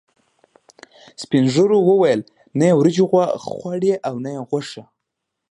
سپینږیرو 1.21 1.77
ویل: 1.87 2.21
نه 2.57 2.65
یې 2.69 2.77
وریجې 2.77 3.03
خوړاوې، 3.43 3.93
نه 4.23 4.29
یې 4.35 4.41
غوښه. 4.49 4.83